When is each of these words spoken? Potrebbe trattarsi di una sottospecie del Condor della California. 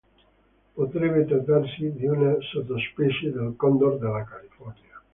Potrebbe 0.75 1.27
trattarsi 1.27 1.91
di 1.93 2.07
una 2.07 2.35
sottospecie 2.39 3.29
del 3.31 3.53
Condor 3.55 3.99
della 3.99 4.23
California. 4.23 4.99